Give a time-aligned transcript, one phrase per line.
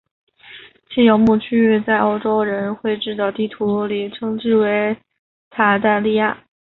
[0.89, 4.97] 其游牧区域在欧洲人绘制的地图里称之为
[5.51, 6.43] 鞑靼利亚。